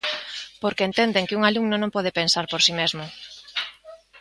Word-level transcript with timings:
Porque 0.61 0.87
entenden 0.89 1.27
que 1.27 1.37
un 1.39 1.43
alumno 1.49 1.75
non 1.79 1.93
pode 1.95 2.15
pensar 2.19 2.45
por 2.51 2.61
si 2.65 2.73
mesmo. 2.79 3.03